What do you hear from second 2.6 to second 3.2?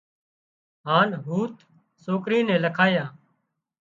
لکايان